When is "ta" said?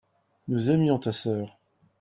0.97-1.13